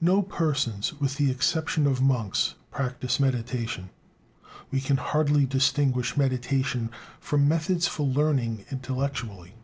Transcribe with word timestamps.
No 0.00 0.22
persons, 0.22 0.92
with 1.00 1.16
the 1.16 1.32
exception 1.32 1.88
of 1.88 2.00
monks, 2.00 2.54
practise 2.70 3.18
meditation. 3.18 3.90
We 4.70 4.80
can 4.80 4.98
hardly 4.98 5.46
distinguish 5.46 6.16
meditation 6.16 6.90
from 7.18 7.48
methods 7.48 7.88
for 7.88 8.06
"learning" 8.06 8.66
intellectually. 8.70 9.54